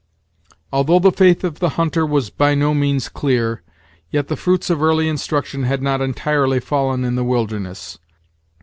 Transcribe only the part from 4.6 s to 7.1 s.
of early instruction had not entirely fallen